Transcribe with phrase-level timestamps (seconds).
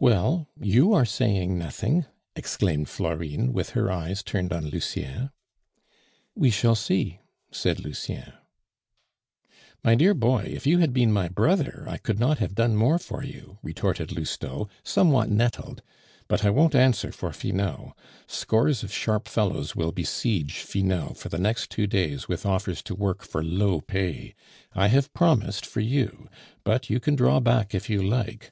[0.00, 5.30] "Well; you are saying nothing!" exclaimed Florine, with her eyes turned on Lucien.
[6.34, 7.20] "We shall see,"
[7.52, 8.32] said Lucien.
[9.84, 12.98] "My dear boy, if you had been my brother, I could not have done more
[12.98, 15.82] for you," retorted Lousteau, somewhat nettled,
[16.26, 17.92] "but I won't answer for Finot.
[18.26, 22.96] Scores of sharp fellows will besiege Finot for the next two days with offers to
[22.96, 24.34] work for low pay.
[24.72, 26.28] I have promised for you,
[26.64, 28.50] but you can draw back if you like.